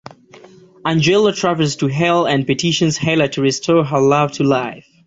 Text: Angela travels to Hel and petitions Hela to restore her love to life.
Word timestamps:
Angela 0.83 1.31
travels 1.31 1.75
to 1.75 1.85
Hel 1.87 2.25
and 2.25 2.47
petitions 2.47 2.97
Hela 2.97 3.27
to 3.29 3.41
restore 3.43 3.85
her 3.85 4.01
love 4.01 4.31
to 4.31 4.43
life. 4.43 4.87